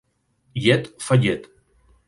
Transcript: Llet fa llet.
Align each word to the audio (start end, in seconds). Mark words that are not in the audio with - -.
Llet 0.63 0.85
fa 1.09 1.15
llet. 1.21 1.43